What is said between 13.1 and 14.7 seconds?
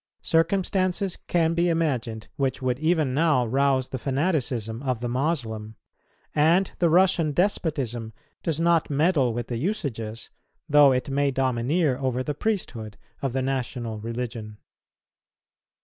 of the national religion.